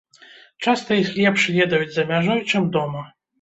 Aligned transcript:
Часта 0.67 0.97
іх 1.01 1.11
лепш 1.19 1.45
ведаюць 1.59 1.91
за 1.99 2.07
мяжой, 2.13 2.41
чым 2.49 2.67
дома. 2.79 3.07